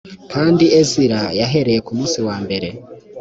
kandi 0.31 0.65
ezira 0.79 1.21
yahereye 1.39 1.79
ku 1.85 1.91
munsi 1.97 2.19
wa 2.27 2.35
mbere 2.43 2.67